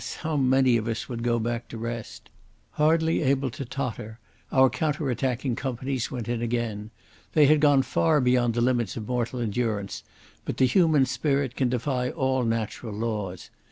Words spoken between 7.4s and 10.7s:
had gone far beyond the limits of mortal endurance, but the